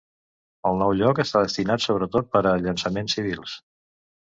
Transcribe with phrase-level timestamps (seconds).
[0.69, 3.57] El nou lloc està destinat sobretot per a llançaments civils.